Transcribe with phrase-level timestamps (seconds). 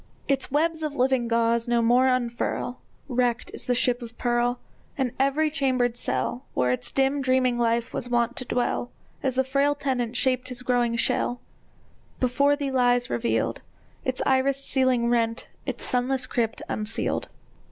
[0.27, 4.59] Its webs of living gauze no more unfurl; Wrecked is the ship of pearl!
[4.97, 8.89] And every chambered cell, Where its dim dreaming life was wont to dwell,
[9.21, 11.39] As the frail tenant shaped his growing shell,
[12.19, 13.61] Before thee lies revealed,
[14.03, 17.29] Its irised ceiling rent, its sunless crypt unsealed!